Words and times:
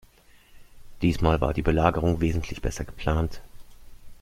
Diesmal 1.03 1.41
war 1.41 1.53
die 1.53 1.61
Belagerung 1.61 2.21
wesentlich 2.21 2.59
besser 2.63 2.85
geplant. 2.85 3.39